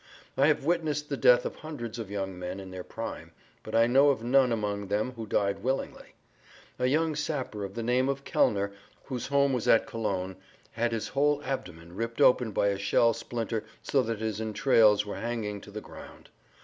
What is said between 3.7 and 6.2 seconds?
I know of none among them who died willingly.